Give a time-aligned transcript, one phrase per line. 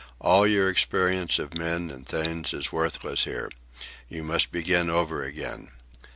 [0.19, 3.51] "All your experience of men and things is worthless here.
[4.09, 5.73] You must begin over again.